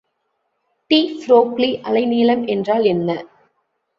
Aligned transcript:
D 0.91 0.99
Broglie 1.17 1.69
அலைநீளம் 1.83 2.43
என்றால் 2.47 2.85
என்ன? 2.85 3.09